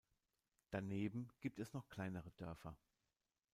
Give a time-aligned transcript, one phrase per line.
[0.71, 2.75] Daneben gibt es noch kleinere Dörfer.